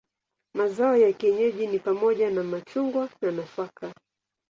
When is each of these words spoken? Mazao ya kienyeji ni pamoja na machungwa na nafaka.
Mazao 0.55 0.97
ya 0.97 1.13
kienyeji 1.13 1.67
ni 1.67 1.79
pamoja 1.79 2.29
na 2.31 2.43
machungwa 2.43 3.09
na 3.21 3.31
nafaka. 3.31 3.93